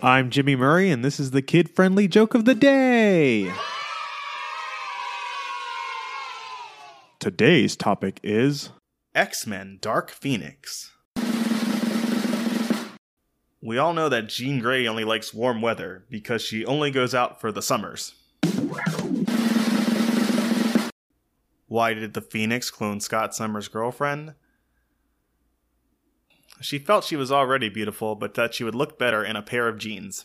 I'm 0.00 0.30
Jimmy 0.30 0.54
Murray, 0.54 0.92
and 0.92 1.04
this 1.04 1.18
is 1.18 1.32
the 1.32 1.42
kid 1.42 1.68
friendly 1.68 2.06
joke 2.06 2.34
of 2.34 2.44
the 2.44 2.54
day. 2.54 3.52
Today's 7.18 7.74
topic 7.74 8.20
is 8.22 8.70
X 9.16 9.44
Men 9.44 9.78
Dark 9.80 10.10
Phoenix. 10.10 10.92
We 13.60 13.76
all 13.76 13.92
know 13.92 14.08
that 14.08 14.28
Jean 14.28 14.60
Grey 14.60 14.86
only 14.86 15.02
likes 15.02 15.34
warm 15.34 15.60
weather 15.60 16.04
because 16.08 16.42
she 16.42 16.64
only 16.64 16.92
goes 16.92 17.12
out 17.12 17.40
for 17.40 17.50
the 17.50 17.60
summers. 17.60 18.14
Why 21.66 21.94
did 21.94 22.14
the 22.14 22.20
Phoenix 22.20 22.70
clone 22.70 23.00
Scott 23.00 23.34
Summers' 23.34 23.66
girlfriend? 23.66 24.34
She 26.60 26.78
felt 26.78 27.04
she 27.04 27.16
was 27.16 27.30
already 27.30 27.68
beautiful, 27.68 28.14
but 28.14 28.34
that 28.34 28.54
she 28.54 28.64
would 28.64 28.74
look 28.74 28.98
better 28.98 29.24
in 29.24 29.36
a 29.36 29.42
pair 29.42 29.68
of 29.68 29.78
jeans. 29.78 30.24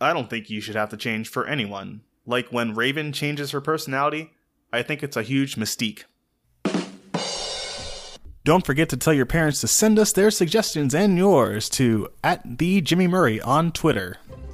I 0.00 0.12
don't 0.12 0.30
think 0.30 0.48
you 0.48 0.60
should 0.60 0.76
have 0.76 0.90
to 0.90 0.96
change 0.96 1.28
for 1.28 1.46
anyone. 1.46 2.02
Like 2.26 2.48
when 2.48 2.74
Raven 2.74 3.12
changes 3.12 3.50
her 3.50 3.60
personality, 3.60 4.30
I 4.72 4.82
think 4.82 5.02
it's 5.02 5.16
a 5.16 5.22
huge 5.22 5.56
mystique. 5.56 6.04
Don't 8.44 8.64
forget 8.64 8.88
to 8.90 8.96
tell 8.96 9.12
your 9.12 9.26
parents 9.26 9.60
to 9.60 9.68
send 9.68 9.98
us 9.98 10.12
their 10.12 10.30
suggestions 10.30 10.94
and 10.94 11.18
yours 11.18 11.68
to 11.70 12.08
at 12.24 12.58
the 12.58 12.80
Jimmy 12.80 13.06
Murray 13.06 13.40
on 13.42 13.72
Twitter. 13.72 14.16